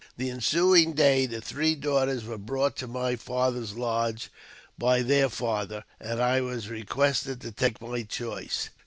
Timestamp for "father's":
3.15-3.75